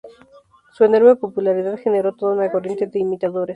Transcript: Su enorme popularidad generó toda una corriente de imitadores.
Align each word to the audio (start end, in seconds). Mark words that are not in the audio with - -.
Su 0.73 0.83
enorme 0.83 1.15
popularidad 1.15 1.77
generó 1.77 2.15
toda 2.15 2.33
una 2.33 2.51
corriente 2.51 2.87
de 2.87 2.97
imitadores. 2.97 3.49